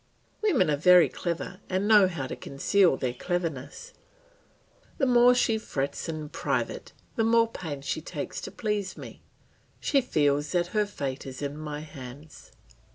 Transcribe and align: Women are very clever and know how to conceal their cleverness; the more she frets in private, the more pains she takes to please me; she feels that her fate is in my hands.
Women 0.41 0.67
are 0.71 0.77
very 0.77 1.09
clever 1.09 1.59
and 1.69 1.87
know 1.87 2.07
how 2.07 2.25
to 2.25 2.35
conceal 2.35 2.97
their 2.97 3.13
cleverness; 3.13 3.93
the 4.97 5.05
more 5.05 5.35
she 5.35 5.59
frets 5.59 6.09
in 6.09 6.29
private, 6.29 6.91
the 7.17 7.23
more 7.23 7.47
pains 7.47 7.85
she 7.85 8.01
takes 8.01 8.41
to 8.41 8.51
please 8.51 8.97
me; 8.97 9.21
she 9.79 10.01
feels 10.01 10.53
that 10.53 10.67
her 10.73 10.87
fate 10.87 11.27
is 11.27 11.43
in 11.43 11.55
my 11.55 11.81
hands. 11.81 12.51